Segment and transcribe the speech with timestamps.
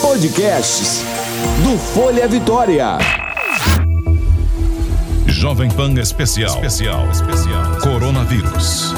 [0.00, 1.02] Podcasts
[1.64, 2.98] do Folha Vitória.
[5.26, 6.54] Jovem Pan Especial.
[6.54, 7.10] Especial.
[7.10, 7.80] Especial.
[7.82, 8.94] Coronavírus.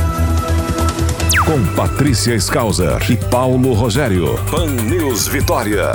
[1.46, 4.34] Com Patrícia Skauser e Paulo Rogério.
[4.50, 5.92] Pan News Vitória.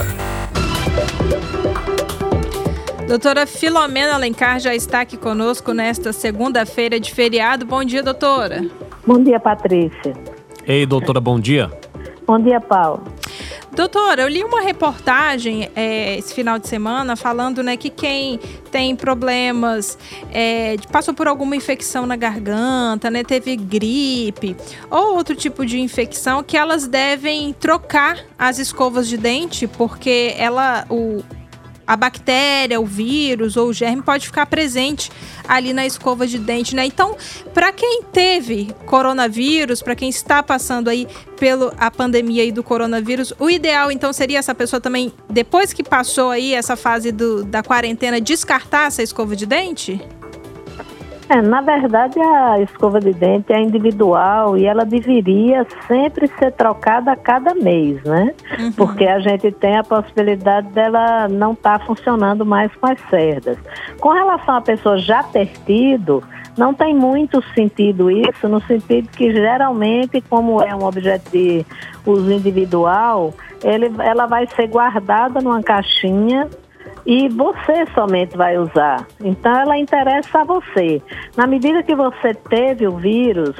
[3.08, 7.64] Doutora Filomena Alencar já está aqui conosco nesta segunda-feira de feriado.
[7.64, 8.66] Bom dia, doutora.
[9.06, 10.16] Bom dia, Patrícia.
[10.66, 11.70] Ei, doutora, bom dia.
[12.26, 13.13] Bom dia, Paulo.
[13.76, 18.40] Doutora, eu li uma reportagem é, esse final de semana falando né, que quem
[18.72, 19.98] tem problemas,
[20.32, 24.56] é, passou por alguma infecção na garganta, né, teve gripe
[24.92, 30.86] ou outro tipo de infecção, que elas devem trocar as escovas de dente, porque ela,
[30.88, 31.24] o,
[31.86, 35.12] a bactéria, o vírus ou o germe pode ficar presente
[35.48, 36.86] ali na escova de dente, né?
[36.86, 37.16] Então,
[37.54, 41.08] para quem teve coronavírus, para quem está passando aí
[41.38, 45.84] pela a pandemia aí do coronavírus, o ideal então seria essa pessoa também, depois que
[45.84, 50.02] passou aí essa fase do, da quarentena, descartar essa escova de dente?
[51.30, 57.12] É, na verdade, a escova de dente é individual e ela deveria sempre ser trocada
[57.12, 58.34] a cada mês, né?
[58.60, 58.72] Uhum.
[58.74, 63.58] Porque a gente tem a possibilidade dela não estar tá funcionando mais com as cerdas.
[64.00, 66.22] Com relação à pessoa já ter tido,
[66.58, 71.66] não tem muito sentido isso, no sentido que geralmente, como é um objeto de
[72.06, 76.50] uso individual, ele, ela vai ser guardada numa caixinha
[77.06, 79.06] e você somente vai usar.
[79.22, 81.02] Então ela interessa a você.
[81.36, 83.56] Na medida que você teve o vírus,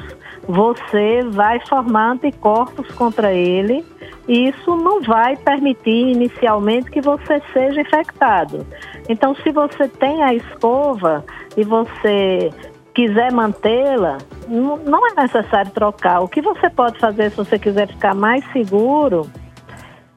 [0.48, 3.84] você vai formar anticorpos contra ele
[4.26, 8.66] e isso não vai permitir inicialmente que você seja infectado.
[9.08, 11.24] Então, se você tem a escova
[11.56, 12.50] e você
[12.94, 16.20] quiser mantê-la, não é necessário trocar.
[16.20, 19.28] O que você pode fazer se você quiser ficar mais seguro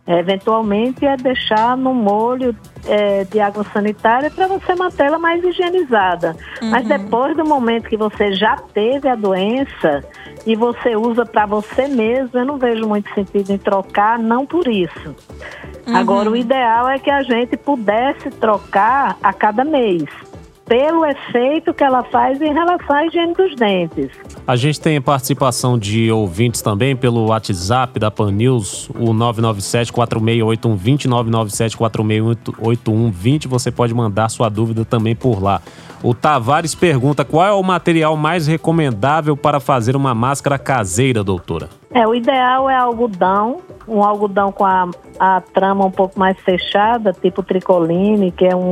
[0.08, 2.56] Eventualmente é deixar no molho
[2.86, 6.36] é, de água sanitária para você mantê-la mais higienizada.
[6.62, 6.72] Uhum.
[6.72, 10.04] Mas depois do momento que você já teve a doença
[10.46, 14.66] e você usa para você mesmo, eu não vejo muito sentido em trocar, não por
[14.68, 15.14] isso.
[15.86, 15.96] Uhum.
[15.96, 20.06] Agora, o ideal é que a gente pudesse trocar a cada mês
[20.68, 24.12] pelo efeito que ela faz em relação à higiene dos dentes.
[24.46, 31.08] A gente tem participação de ouvintes também pelo WhatsApp da Pan News, o 997-468120,
[32.46, 33.48] 997-468120.
[33.48, 35.62] Você pode mandar sua dúvida também por lá.
[36.04, 41.70] O Tavares pergunta qual é o material mais recomendável para fazer uma máscara caseira, doutora?
[41.92, 44.88] É, o ideal é algodão, um algodão com a,
[45.20, 48.72] a trama um pouco mais fechada, tipo tricoline, que é um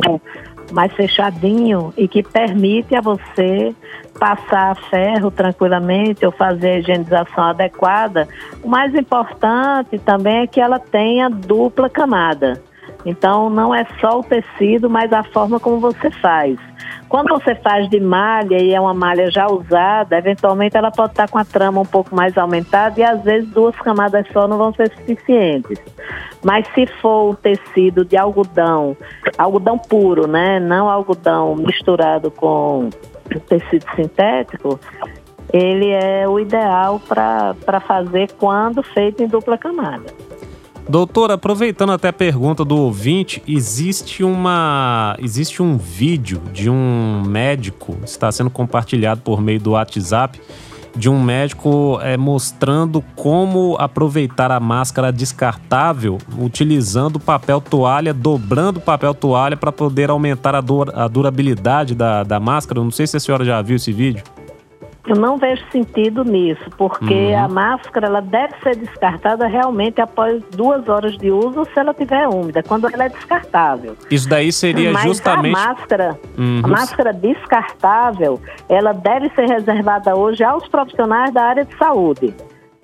[0.72, 3.76] mais fechadinho e que permite a você
[4.20, 8.28] passar ferro tranquilamente ou fazer a higienização adequada.
[8.64, 12.62] O mais importante também é que ela tenha dupla camada.
[13.06, 16.58] Então não é só o tecido, mas a forma como você faz.
[17.16, 21.30] Quando você faz de malha e é uma malha já usada, eventualmente ela pode estar
[21.30, 24.74] com a trama um pouco mais aumentada e às vezes duas camadas só não vão
[24.74, 25.80] ser suficientes.
[26.44, 28.98] Mas se for o tecido de algodão,
[29.38, 30.60] algodão puro, né?
[30.60, 32.90] Não algodão misturado com
[33.48, 34.78] tecido sintético,
[35.54, 40.25] ele é o ideal para fazer quando feito em dupla camada.
[40.88, 47.98] Doutor, aproveitando até a pergunta do ouvinte, existe uma existe um vídeo de um médico
[48.06, 50.40] está sendo compartilhado por meio do WhatsApp
[50.96, 59.14] de um médico é, mostrando como aproveitar a máscara descartável utilizando papel toalha, dobrando papel
[59.14, 62.80] toalha para poder aumentar a, dur a durabilidade da, da máscara.
[62.82, 64.24] Não sei se a senhora já viu esse vídeo.
[65.08, 67.46] Eu não vejo sentido nisso, porque uhum.
[67.46, 72.28] a máscara ela deve ser descartada realmente após duas horas de uso, se ela estiver
[72.28, 73.96] úmida, quando ela é descartável.
[74.10, 75.56] Isso daí seria Mas justamente.
[75.56, 76.62] A máscara, uhum.
[76.64, 82.34] a máscara descartável, ela deve ser reservada hoje aos profissionais da área de saúde.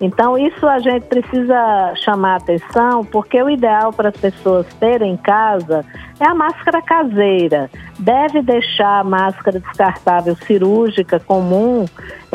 [0.02, 5.16] Então, isso a gente precisa chamar atenção, porque o ideal para as pessoas terem em
[5.16, 5.84] casa
[6.18, 7.70] é a máscara caseira.
[8.00, 11.84] Deve deixar a máscara descartável cirúrgica comum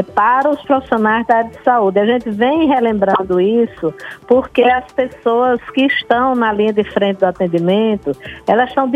[0.03, 1.99] para os profissionais da área de saúde.
[1.99, 3.93] A gente vem relembrando isso
[4.27, 8.15] porque as pessoas que estão na linha de frente do atendimento,
[8.47, 8.89] elas estão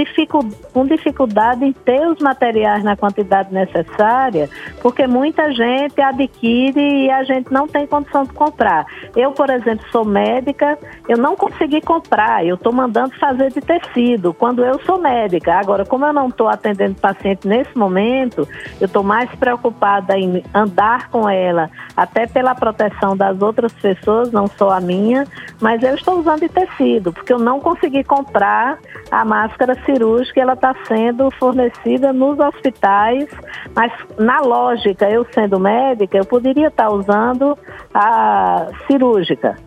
[0.73, 4.49] com dificuldade em ter os materiais na quantidade necessária,
[4.81, 8.85] porque muita gente adquire e a gente não tem condição de comprar.
[9.15, 10.77] Eu, por exemplo, sou médica,
[11.07, 14.33] eu não consegui comprar, eu estou mandando fazer de tecido.
[14.33, 15.53] Quando eu sou médica.
[15.55, 18.47] Agora, como eu não estou atendendo paciente nesse momento,
[18.79, 24.47] eu estou mais preocupada em andar com ela, até pela proteção das outras pessoas, não
[24.47, 25.25] só a minha,
[25.59, 28.77] mas eu estou usando de tecido, porque eu não consegui comprar
[29.09, 33.29] a máscara cirúrgica, ela está sendo fornecida nos hospitais,
[33.75, 37.57] mas na lógica, eu sendo médica, eu poderia estar tá usando
[37.93, 39.57] a cirúrgica.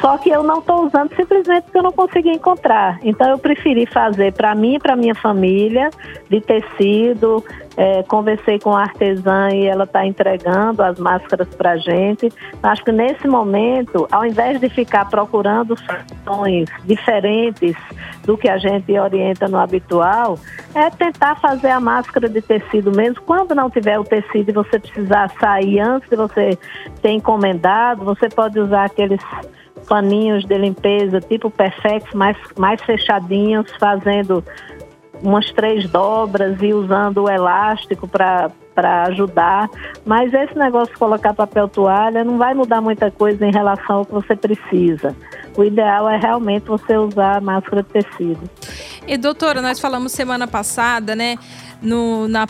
[0.00, 2.98] Só que eu não estou usando simplesmente porque eu não consegui encontrar.
[3.02, 5.90] Então eu preferi fazer para mim e para minha família
[6.28, 7.42] de tecido.
[7.76, 12.32] É, conversei com a artesã e ela está entregando as máscaras para a gente.
[12.62, 17.76] Acho que nesse momento, ao invés de ficar procurando soluções diferentes
[18.24, 20.38] do que a gente orienta no habitual,
[20.74, 23.20] é tentar fazer a máscara de tecido mesmo.
[23.22, 26.58] Quando não tiver o tecido e você precisar sair antes de você
[27.02, 29.20] ter encomendado, você pode usar aqueles
[29.86, 34.44] paninhos de limpeza tipo perfex, mais, mais fechadinhos, fazendo
[35.22, 39.70] umas três dobras e usando o elástico para para ajudar,
[40.04, 44.04] mas esse negócio de colocar papel toalha não vai mudar muita coisa em relação ao
[44.04, 45.16] que você precisa.
[45.56, 48.50] O ideal é realmente você usar máscara de tecido.
[49.08, 51.38] E doutora, nós falamos semana passada, né,
[51.80, 52.46] no, na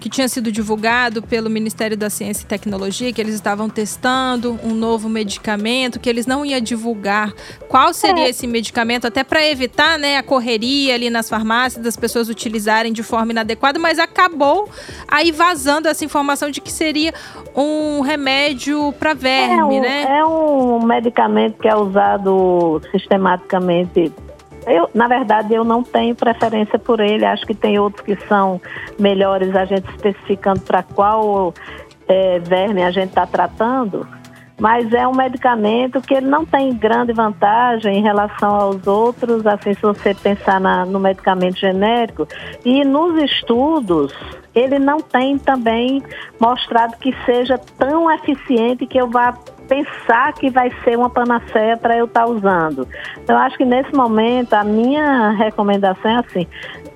[0.00, 4.74] que tinha sido divulgado pelo Ministério da Ciência e Tecnologia, que eles estavam testando um
[4.74, 7.32] novo medicamento, que eles não iam divulgar
[7.68, 8.30] qual seria é.
[8.30, 13.02] esse medicamento, até para evitar né, a correria ali nas farmácias, das pessoas utilizarem de
[13.02, 14.68] forma inadequada, mas acabou
[15.06, 17.12] aí vazando essa informação de que seria
[17.54, 20.18] um remédio para verme, é um, né?
[20.18, 24.12] É um medicamento que é usado sistematicamente
[24.66, 27.24] eu, na verdade, eu não tenho preferência por ele.
[27.24, 28.60] Acho que tem outros que são
[28.98, 31.54] melhores, a gente especificando para qual
[32.08, 34.06] é, verme a gente está tratando.
[34.58, 39.72] Mas é um medicamento que ele não tem grande vantagem em relação aos outros, assim,
[39.72, 42.28] se você pensar na, no medicamento genérico.
[42.62, 44.12] E nos estudos,
[44.54, 46.02] ele não tem também
[46.38, 49.34] mostrado que seja tão eficiente que eu vá
[49.70, 52.88] pensar que vai ser uma panaceia para eu estar tá usando.
[53.22, 56.46] Então, acho que nesse momento a minha recomendação é assim: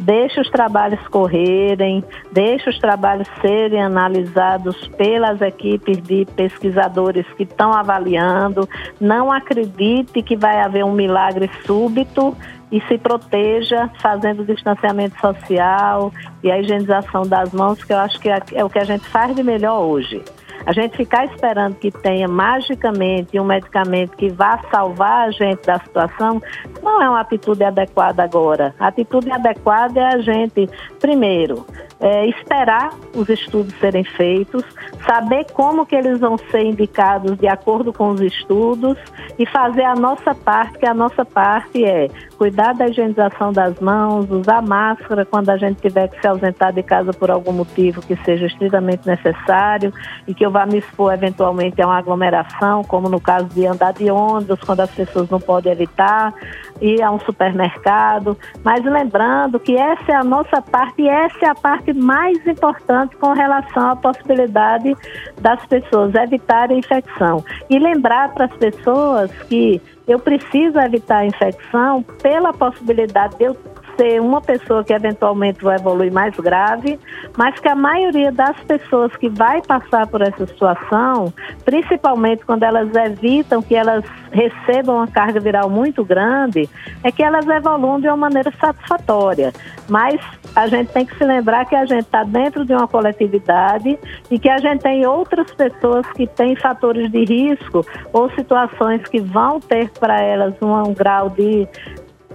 [0.01, 7.73] deixe os trabalhos correrem, deixe os trabalhos serem analisados pelas equipes de pesquisadores que estão
[7.73, 8.69] avaliando.
[9.01, 12.37] Não acredite que vai haver um milagre súbito
[12.73, 16.13] e se proteja fazendo distanciamento social
[16.43, 19.07] e a higienização das mãos, que eu acho que é, é o que a gente
[19.07, 20.21] faz de melhor hoje.
[20.67, 25.79] A gente ficar esperando que tenha magicamente um medicamento que vá salvar a gente da
[25.79, 26.41] situação
[26.83, 28.75] não é uma atitude adequada agora.
[28.79, 30.69] A atitude adequada é a gente,
[31.01, 31.67] primeiro,
[32.01, 34.65] é, esperar os estudos serem feitos,
[35.07, 38.99] saber como que eles vão ser indicados de acordo com os estudos
[39.39, 44.31] e fazer a nossa parte, que a nossa parte é cuidar da higienização das mãos,
[44.31, 48.17] usar máscara quando a gente tiver que se ausentar de casa por algum motivo que
[48.25, 49.93] seja estritamente necessário
[50.27, 53.93] e que eu vá me expor eventualmente a uma aglomeração, como no caso de andar
[53.93, 56.35] de ônibus, quando as pessoas não podem evitar,
[56.81, 58.37] ir a um supermercado.
[58.63, 63.17] Mas lembrando que essa é a nossa parte e essa é a parte mais importante
[63.17, 64.95] com relação à possibilidade
[65.41, 67.45] das pessoas evitarem a infecção.
[67.71, 73.57] E lembrar para as pessoas que eu preciso evitar a infecção pela possibilidade de eu
[73.97, 76.99] ser uma pessoa que eventualmente vai evoluir mais grave,
[77.37, 81.33] mas que a maioria das pessoas que vai passar por essa situação,
[81.65, 86.69] principalmente quando elas evitam que elas recebam uma carga viral muito grande,
[87.03, 89.53] é que elas evoluem de uma maneira satisfatória.
[89.89, 90.21] Mas
[90.55, 93.99] a gente tem que se lembrar que a gente está dentro de uma coletividade
[94.31, 99.21] e que a gente tem outras pessoas que têm fatores de risco ou situações que
[99.21, 101.67] vão ter para elas um, um grau de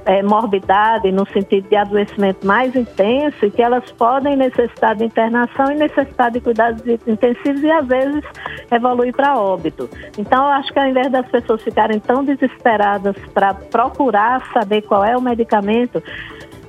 [0.10, 5.72] é, morbidade, no sentido de adoecimento mais intenso, e que elas podem necessitar de internação
[5.72, 8.24] e necessitar de cuidados intensivos e às vezes
[8.72, 9.88] evoluir para óbito.
[10.18, 15.06] Então, eu acho que ao invés das pessoas ficarem tão desesperadas para procurar saber qual
[15.06, 16.02] é o medicamento,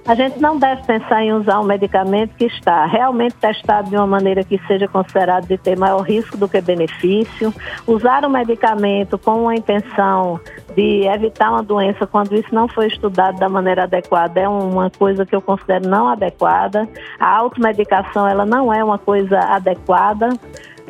[0.06, 4.06] a gente não deve pensar em usar um medicamento que está realmente testado de uma
[4.06, 7.52] maneira que seja considerado de ter maior risco do que benefício.
[7.86, 10.40] Usar um medicamento com uma intenção
[10.74, 15.26] de evitar uma doença quando isso não foi estudado da maneira adequada é uma coisa
[15.26, 16.88] que eu considero não adequada.
[17.18, 20.30] A automedicação ela não é uma coisa adequada.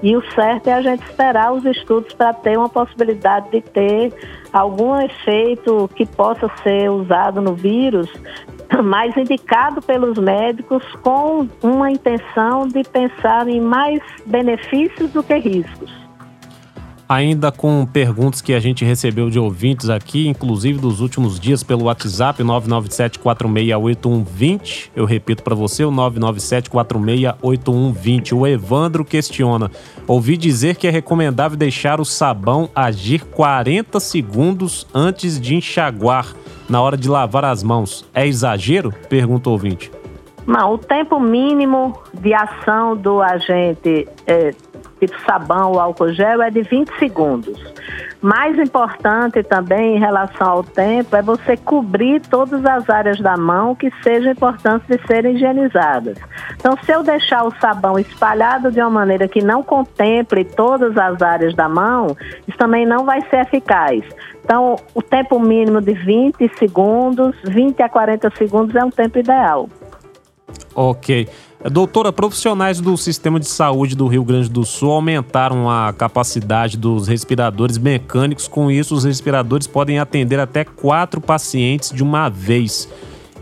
[0.02, 4.14] E o certo é a gente esperar os estudos para ter uma possibilidade de ter
[4.50, 8.10] algum efeito que possa ser usado no vírus
[8.82, 16.00] mas indicado pelos médicos com uma intenção de pensar em mais benefícios do que riscos.
[17.10, 21.86] Ainda com perguntas que a gente recebeu de ouvintes aqui, inclusive dos últimos dias pelo
[21.86, 24.90] WhatsApp 997468120.
[24.94, 28.32] Eu repito para você, o 997468120.
[28.32, 29.68] O Evandro questiona:
[30.06, 36.32] ouvi dizer que é recomendável deixar o sabão agir 40 segundos antes de enxaguar
[36.68, 38.08] na hora de lavar as mãos.
[38.14, 38.94] É exagero?
[39.08, 39.90] Pergunta o ouvinte.
[40.46, 44.54] Não, o tempo mínimo de ação do agente é,
[45.00, 47.58] tipo sabão ou álcool gel, é de 20 segundos.
[48.22, 53.74] Mais importante também em relação ao tempo é você cobrir todas as áreas da mão
[53.74, 56.18] que sejam importantes de serem higienizadas.
[56.54, 61.22] Então, se eu deixar o sabão espalhado de uma maneira que não contemple todas as
[61.22, 62.14] áreas da mão,
[62.46, 64.04] isso também não vai ser eficaz.
[64.44, 69.66] Então, o tempo mínimo de 20 segundos, 20 a 40 segundos é um tempo ideal.
[70.74, 71.26] Ok.
[71.68, 77.06] Doutora, profissionais do sistema de saúde do Rio Grande do Sul aumentaram a capacidade dos
[77.06, 78.48] respiradores mecânicos.
[78.48, 82.88] Com isso, os respiradores podem atender até quatro pacientes de uma vez.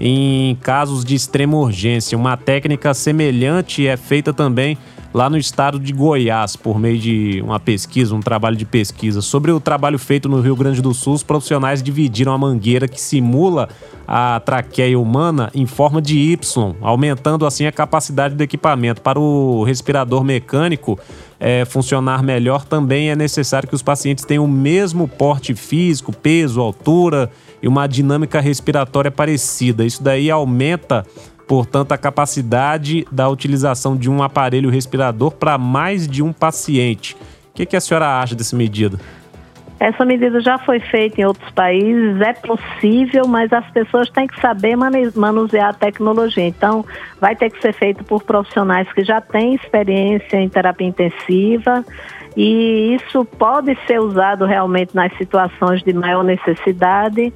[0.01, 4.77] Em casos de extrema urgência, uma técnica semelhante é feita também
[5.13, 9.23] lá no estado de Goiás, por meio de uma pesquisa, um trabalho de pesquisa.
[9.23, 13.01] Sobre o trabalho feito no Rio Grande do Sul, os profissionais dividiram a mangueira que
[13.01, 13.69] simula
[14.07, 19.01] a traqueia humana em forma de Y, aumentando assim a capacidade do equipamento.
[19.01, 20.99] Para o respirador mecânico
[21.41, 26.61] é, funcionar melhor, também é necessário que os pacientes tenham o mesmo porte físico, peso,
[26.61, 27.31] altura
[27.63, 29.85] e uma dinâmica respiratória parecida.
[29.85, 31.05] Isso daí aumenta
[31.49, 37.17] portanto, a capacidade da utilização de um aparelho respirador para mais de um paciente.
[37.51, 39.01] O que, que a senhora acha dessa medida?
[39.81, 44.39] Essa medida já foi feita em outros países, é possível, mas as pessoas têm que
[44.41, 44.77] saber
[45.15, 46.47] manusear a tecnologia.
[46.47, 46.85] Então,
[47.21, 51.85] vai ter que ser feito por profissionais que já têm experiência em terapia intensiva
[52.37, 57.33] e isso pode ser usado realmente nas situações de maior necessidade.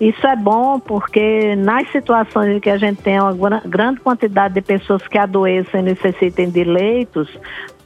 [0.00, 4.60] Isso é bom porque nas situações em que a gente tem uma grande quantidade de
[4.60, 7.28] pessoas que adoecem e necessitem de leitos,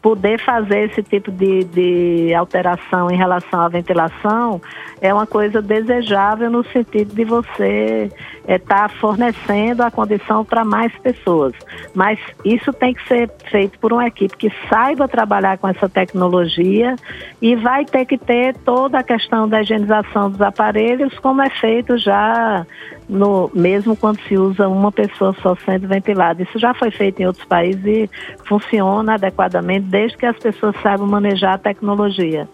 [0.08, 4.58] poder fazer esse tipo de, de alteração em relação à ventilação
[5.02, 8.10] é uma coisa desejável no sentido de você
[8.48, 11.52] estar é, tá fornecendo a condição para mais pessoas.
[11.94, 16.96] Mas isso tem que ser feito por uma equipe que saiba trabalhar com essa tecnologia
[17.42, 21.98] e vai ter que ter toda a questão da higienização dos aparelhos, como é feito
[21.98, 22.66] já
[23.08, 26.42] no, mesmo quando se usa uma pessoa só sendo ventilada.
[26.42, 28.10] Isso já foi feito em outros países e
[28.44, 32.48] funciona adequadamente desde que as pessoas saibam manejar a tecnologia.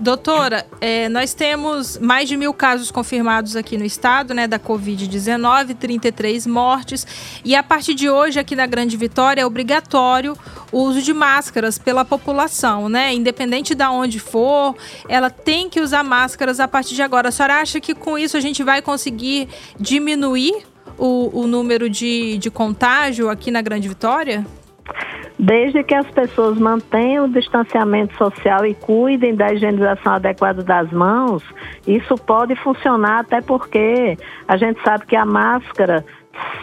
[0.00, 5.76] Doutora, é, nós temos mais de mil casos confirmados aqui no estado, né, da Covid-19,
[5.76, 7.06] 33 mortes.
[7.44, 10.36] E a partir de hoje, aqui na Grande Vitória, é obrigatório
[10.72, 13.14] o uso de máscaras pela população, né?
[13.14, 14.74] Independente de onde for,
[15.08, 17.28] ela tem que usar máscaras a partir de agora.
[17.28, 20.64] A senhora acha que com isso a gente vai conseguir diminuir
[20.98, 24.46] o, o número de, de contágio aqui na Grande Vitória?
[25.44, 31.42] Desde que as pessoas mantenham o distanciamento social e cuidem da higienização adequada das mãos,
[31.84, 36.04] isso pode funcionar, até porque a gente sabe que a máscara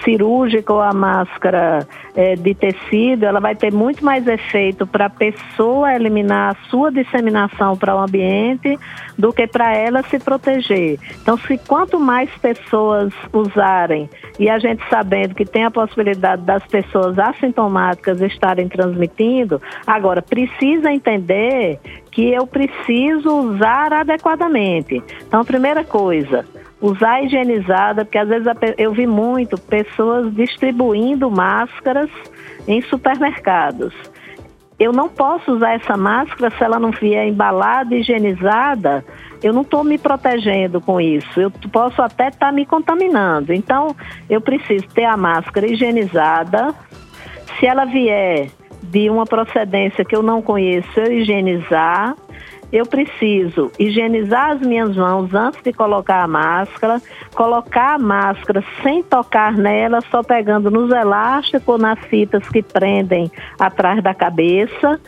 [0.03, 5.09] cirúrgica ou a máscara é, de tecido, ela vai ter muito mais efeito para a
[5.09, 8.77] pessoa eliminar a sua disseminação para o ambiente
[9.17, 10.99] do que para ela se proteger.
[11.21, 14.09] Então, se quanto mais pessoas usarem
[14.39, 20.91] e a gente sabendo que tem a possibilidade das pessoas assintomáticas estarem transmitindo, agora precisa
[20.91, 21.79] entender
[22.11, 25.01] que eu preciso usar adequadamente.
[25.27, 26.45] Então, primeira coisa,
[26.81, 32.09] usar higienizada, porque às vezes eu vi muito pessoas distribuindo máscaras
[32.67, 33.93] em supermercados.
[34.79, 39.03] Eu não posso usar essa máscara se ela não vier embalada, higienizada.
[39.43, 41.39] Eu não estou me protegendo com isso.
[41.39, 43.53] Eu posso até estar tá me contaminando.
[43.53, 43.93] Então,
[44.29, 46.73] eu preciso ter a máscara higienizada.
[47.59, 48.49] Se ela vier
[48.81, 52.15] de uma procedência que eu não conheço, eu higienizar
[52.71, 57.01] eu preciso higienizar as minhas mãos antes de colocar a máscara,
[57.33, 63.31] colocar a máscara sem tocar nela, só pegando nos elásticos ou nas fitas que prendem
[63.59, 64.99] atrás da cabeça.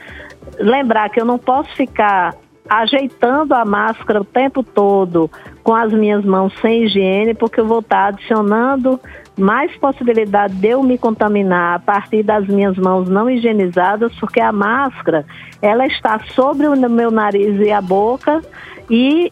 [0.60, 2.36] Lembrar que eu não posso ficar
[2.68, 5.30] ajeitando a máscara o tempo todo
[5.63, 9.00] com as minhas mãos sem higiene, porque eu vou estar adicionando
[9.38, 14.52] mais possibilidade de eu me contaminar a partir das minhas mãos não higienizadas, porque a
[14.52, 15.26] máscara
[15.62, 18.42] ela está sobre o meu nariz e a boca
[18.90, 19.32] e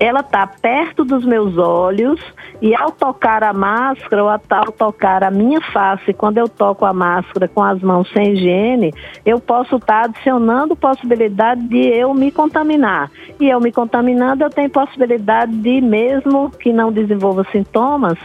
[0.00, 2.18] ela está perto dos meus olhos
[2.62, 6.92] e ao tocar a máscara ou ao tocar a minha face, quando eu toco a
[6.92, 8.94] máscara com as mãos sem higiene,
[9.26, 13.10] eu posso estar tá adicionando possibilidade de eu me contaminar.
[13.38, 18.18] E eu me contaminando, eu tenho possibilidade de, mesmo que não desenvolva sintomas,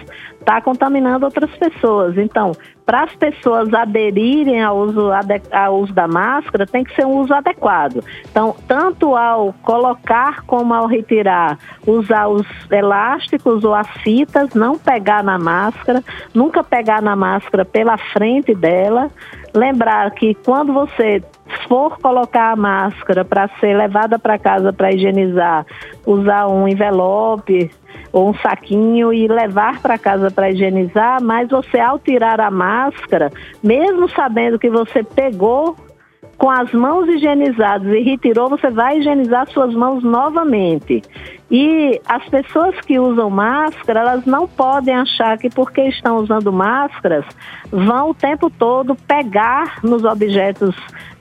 [0.45, 2.17] estar tá contaminando outras pessoas.
[2.17, 2.51] Então,
[2.85, 5.09] para as pessoas aderirem ao uso,
[5.51, 8.03] ao uso da máscara, tem que ser um uso adequado.
[8.29, 15.23] Então, tanto ao colocar como ao retirar, usar os elásticos ou as fitas, não pegar
[15.23, 19.09] na máscara, nunca pegar na máscara pela frente dela.
[19.51, 21.23] Lembrar que quando você
[21.67, 25.65] for colocar a máscara para ser levada para casa para higienizar,
[26.05, 27.71] usar um envelope
[28.15, 33.29] ou um saquinho e levar para casa para higienizar, mas você ao tirar a máscara,
[33.61, 35.75] mesmo sabendo que você pegou
[36.37, 41.01] com as mãos higienizadas e retirou, você vai higienizar suas mãos novamente.
[41.49, 47.25] E as pessoas que usam máscara, elas não podem achar que porque estão usando máscaras,
[47.71, 50.75] vão o tempo todo pegar nos objetos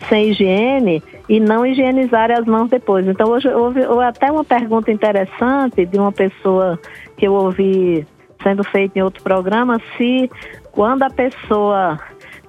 [0.09, 3.07] sem higiene e não higienizar as mãos depois.
[3.07, 6.79] Então, hoje houve, houve até uma pergunta interessante de uma pessoa
[7.17, 8.07] que eu ouvi
[8.43, 10.31] sendo feita em outro programa, se
[10.71, 11.99] quando a pessoa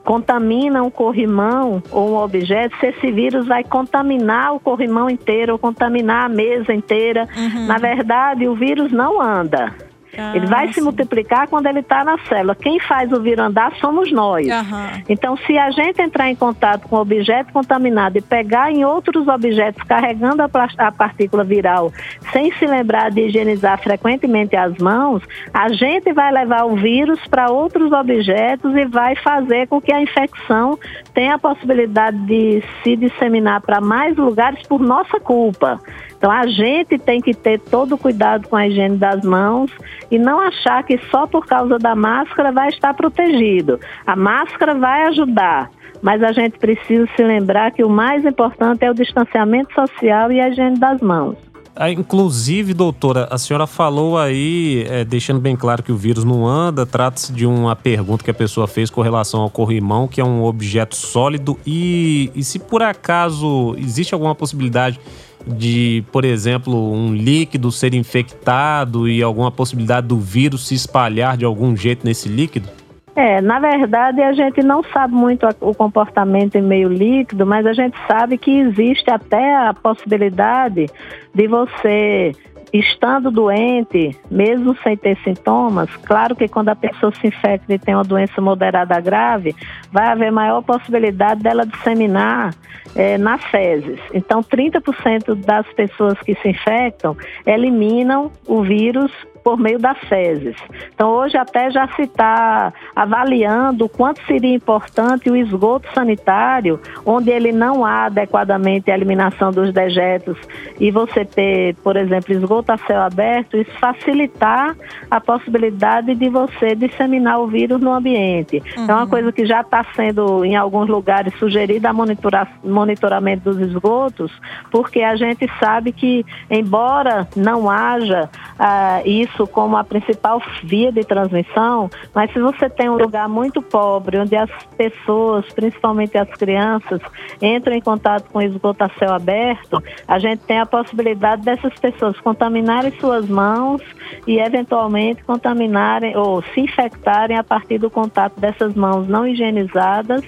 [0.05, 5.59] contamina um corrimão ou um objeto, se esse vírus vai contaminar o corrimão inteiro ou
[5.59, 7.27] contaminar a mesa inteira.
[7.35, 7.65] Uhum.
[7.65, 9.73] Na verdade, o vírus não anda.
[10.17, 10.73] Ah, ele vai sim.
[10.73, 12.55] se multiplicar quando ele está na célula.
[12.55, 14.47] Quem faz o vírus andar somos nós.
[14.47, 15.03] Uhum.
[15.09, 19.27] Então, se a gente entrar em contato com o objeto contaminado e pegar em outros
[19.27, 21.91] objetos carregando a, a partícula viral,
[22.31, 25.21] sem se lembrar de higienizar frequentemente as mãos,
[25.53, 30.01] a gente vai levar o vírus para outros objetos e vai fazer com que a
[30.01, 30.77] infecção
[31.13, 35.79] tenha a possibilidade de se disseminar para mais lugares por nossa culpa.
[36.25, 39.69] Então a gente tem que ter todo o cuidado com a higiene das mãos
[40.09, 43.79] e não achar que só por causa da máscara vai estar protegido.
[44.07, 45.69] A máscara vai ajudar,
[46.01, 50.41] mas a gente precisa se lembrar que o mais importante é o distanciamento social e
[50.41, 51.37] a higiene das mãos.
[51.75, 56.47] Ah, inclusive, doutora, a senhora falou aí, é, deixando bem claro que o vírus não
[56.47, 60.25] anda, trata-se de uma pergunta que a pessoa fez com relação ao corrimão, que é
[60.25, 64.99] um objeto sólido, e, e se por acaso existe alguma possibilidade
[65.45, 71.45] de, por exemplo, um líquido ser infectado e alguma possibilidade do vírus se espalhar de
[71.45, 72.69] algum jeito nesse líquido?
[73.15, 77.71] É, na verdade a gente não sabe muito o comportamento em meio líquido, mas a
[77.71, 80.87] gente sabe que existe até a possibilidade
[81.33, 82.33] de você
[82.73, 87.95] estando doente, mesmo sem ter sintomas, claro que quando a pessoa se infecta e tem
[87.95, 89.55] uma doença moderada grave,
[89.91, 92.53] vai haver maior possibilidade dela disseminar
[92.95, 93.99] é, nas fezes.
[94.13, 99.11] Então, 30% das pessoas que se infectam eliminam o vírus
[99.45, 100.55] por meio das fezes.
[100.95, 107.29] Então, hoje até já se está avaliando o quanto seria importante o esgoto sanitário, onde
[107.29, 110.35] ele não há adequadamente a eliminação dos dejetos,
[110.79, 114.75] e você ter, por exemplo, esgoto a céu aberto, isso facilitar
[115.11, 118.63] a possibilidade de você disseminar o vírus no ambiente.
[118.75, 118.83] Uhum.
[118.83, 123.51] Então, é uma coisa que já está sendo, em alguns lugares, sugerida a monitorar, monitoramento
[123.51, 124.31] dos esgotos,
[124.71, 128.27] porque a gente sabe que, embora não haja
[128.57, 133.27] ah, isso, isso como a principal via de transmissão, mas se você tem um lugar
[133.27, 137.01] muito pobre, onde as pessoas, principalmente as crianças,
[137.41, 142.19] entram em contato com esgoto a céu aberto, a gente tem a possibilidade dessas pessoas
[142.21, 143.81] contaminarem suas mãos
[144.25, 150.23] e eventualmente contaminarem ou se infectarem a partir do contato dessas mãos não higienizadas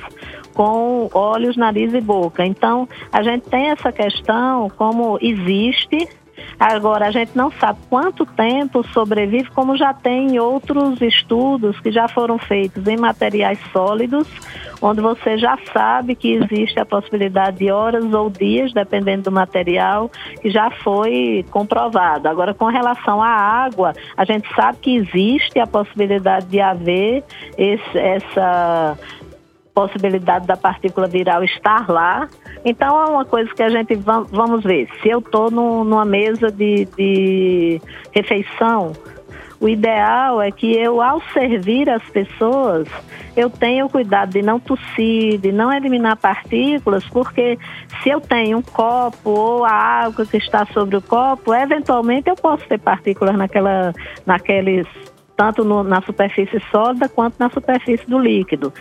[0.54, 2.44] com olhos, nariz e boca.
[2.44, 6.08] Então, a gente tem essa questão como existe
[6.60, 12.08] Agora, a gente não sabe quanto tempo sobrevive, como já tem outros estudos que já
[12.08, 14.28] foram feitos em materiais sólidos,
[14.82, 20.10] onde você já sabe que existe a possibilidade de horas ou dias, dependendo do material,
[20.42, 22.28] que já foi comprovado.
[22.28, 27.24] Agora, com relação à água, a gente sabe que existe a possibilidade de haver
[27.58, 28.98] esse, essa
[29.78, 32.28] possibilidade da partícula viral estar lá.
[32.66, 34.88] Então é uma coisa que a gente vamos ver.
[35.02, 38.94] Se eu estou numa mesa de, de refeição,
[39.60, 42.88] o ideal é que eu, ao servir as pessoas,
[43.36, 47.58] eu tenha o cuidado de não tossir, de não eliminar partículas, porque
[48.04, 52.36] se eu tenho um copo ou a água que está sobre o copo, eventualmente eu
[52.36, 53.94] posso ter partículas naquela,
[54.26, 54.88] naqueles
[55.36, 58.74] tanto no, na superfície sólida quanto na superfície do líquido.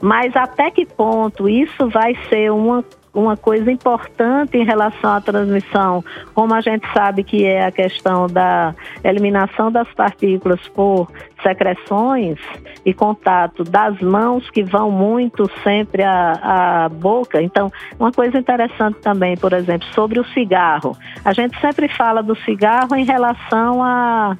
[0.00, 2.84] Mas até que ponto isso vai ser uma
[3.16, 8.26] uma coisa importante em relação à transmissão, como a gente sabe que é a questão
[8.26, 11.10] da eliminação das partículas por
[11.42, 12.38] secreções
[12.84, 17.40] e contato das mãos que vão muito sempre à, à boca.
[17.40, 20.96] Então, uma coisa interessante também, por exemplo, sobre o cigarro.
[21.24, 24.36] A gente sempre fala do cigarro em relação a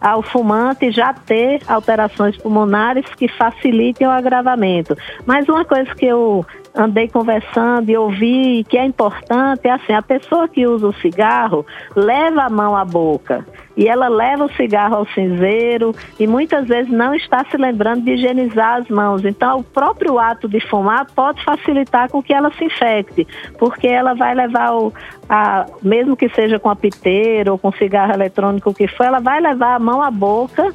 [0.00, 4.94] ao fumante já ter alterações pulmonares que facilitem o agravamento.
[5.24, 10.02] Mas uma coisa que eu andei conversando e ouvi que é importante é assim, a
[10.02, 14.96] pessoa que usa o cigarro leva a mão à boca e ela leva o cigarro
[14.96, 19.24] ao cinzeiro e muitas vezes não está se lembrando de higienizar as mãos.
[19.24, 23.26] Então, o próprio ato de fumar pode facilitar com que ela se infecte,
[23.58, 24.92] porque ela vai levar o,
[25.28, 29.20] a, mesmo que seja com a piteira ou com cigarro eletrônico, o que for, ela
[29.20, 30.72] vai levar a mão à boca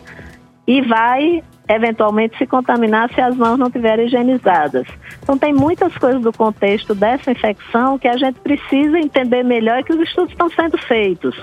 [0.67, 4.87] e vai eventualmente se contaminar se as mãos não estiverem higienizadas.
[5.21, 9.83] Então tem muitas coisas do contexto dessa infecção que a gente precisa entender melhor e
[9.83, 11.35] que os estudos estão sendo feitos.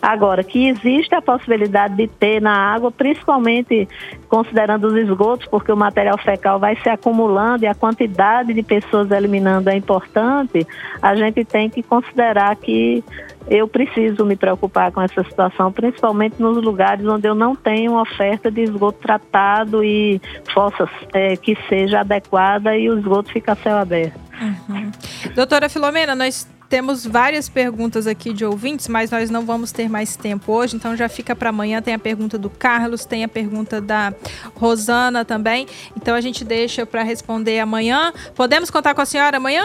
[0.00, 3.86] Agora, que existe a possibilidade de ter na água, principalmente
[4.26, 9.10] considerando os esgotos, porque o material fecal vai se acumulando e a quantidade de pessoas
[9.10, 10.66] eliminando é importante,
[11.02, 13.04] a gente tem que considerar que
[13.48, 18.50] eu preciso me preocupar com essa situação, principalmente nos lugares onde eu não tenho oferta
[18.50, 20.20] de esgoto tratado e
[20.52, 24.18] fossas é, que seja adequada e o esgoto fica a céu aberto.
[24.40, 24.90] Uhum.
[25.34, 30.16] Doutora Filomena, nós temos várias perguntas aqui de ouvintes, mas nós não vamos ter mais
[30.16, 31.80] tempo hoje, então já fica para amanhã.
[31.80, 34.12] Tem a pergunta do Carlos, tem a pergunta da
[34.56, 35.66] Rosana também.
[35.96, 38.12] Então a gente deixa para responder amanhã.
[38.34, 39.64] Podemos contar com a senhora amanhã?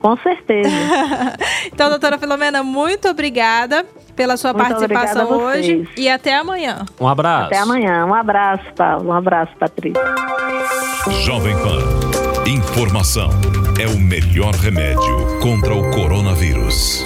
[0.00, 0.70] Com certeza.
[1.70, 3.84] então, doutora Filomena, muito obrigada
[4.16, 6.86] pela sua muito participação hoje e até amanhã.
[6.98, 7.46] Um abraço.
[7.46, 8.06] Até amanhã.
[8.06, 9.10] Um abraço, Paulo.
[9.10, 10.02] Um abraço, Patrícia.
[11.22, 12.48] Jovem Pan.
[12.48, 13.28] Informação
[13.78, 17.04] é o melhor remédio contra o coronavírus.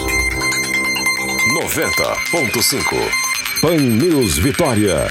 [1.62, 5.09] 90.5 Pan News Vitória.